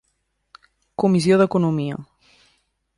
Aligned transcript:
Comissió 1.03 1.39
d'Economia: 1.43 2.01